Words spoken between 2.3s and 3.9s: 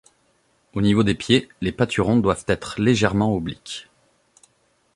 être légèrement obliques.